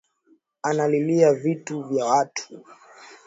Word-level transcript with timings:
Analilia 0.63 1.33
vitu 1.33 1.83
vya 1.83 2.05
watu 2.05 2.65